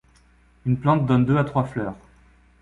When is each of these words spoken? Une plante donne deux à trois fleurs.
Une 0.65 0.79
plante 0.79 1.05
donne 1.05 1.25
deux 1.27 1.37
à 1.37 1.43
trois 1.43 1.63
fleurs. 1.63 1.93